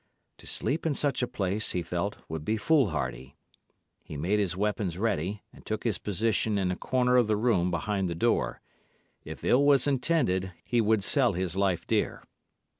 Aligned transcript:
To 0.39 0.47
sleep 0.47 0.87
in 0.87 0.95
such 0.95 1.21
a 1.21 1.27
place, 1.27 1.73
he 1.73 1.83
felt, 1.83 2.17
would 2.27 2.43
be 2.43 2.57
foolhardy. 2.57 3.35
He 4.03 4.17
made 4.17 4.39
his 4.39 4.57
weapons 4.57 4.97
ready, 4.97 5.43
and 5.53 5.63
took 5.63 5.83
his 5.83 5.99
position 5.99 6.57
in 6.57 6.71
a 6.71 6.75
corner 6.75 7.17
of 7.17 7.27
the 7.27 7.37
room 7.37 7.69
behind 7.69 8.09
the 8.09 8.15
door. 8.15 8.61
If 9.23 9.43
ill 9.43 9.63
was 9.63 9.85
intended, 9.85 10.53
he 10.63 10.81
would 10.81 11.03
sell 11.03 11.33
his 11.33 11.55
life 11.55 11.85
dear. 11.85 12.23